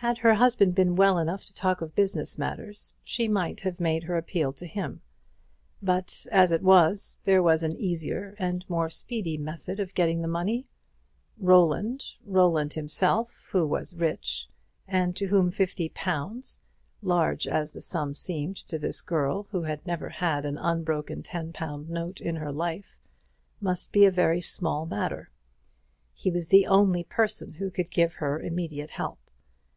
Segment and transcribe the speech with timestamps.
[0.00, 4.04] Had her husband been well enough to talk of business matters, she might have made
[4.04, 5.00] her appeal to him;
[5.82, 10.28] but as it was, there was an easier and more speedy method of getting the
[10.28, 10.68] money.
[11.36, 14.46] Roland, Roland himself, who was rich,
[14.86, 16.60] and to whom fifty pounds,
[17.02, 21.52] large as the sum seemed to this girl, who had never had an unbroken ten
[21.52, 22.96] pound note in her life,
[23.60, 25.32] must be a very small matter;
[26.14, 29.18] he was the only person who could give her immediate help.